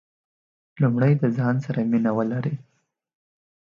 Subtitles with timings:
[0.81, 2.55] لومړی د ځان سره مینه ولرئ.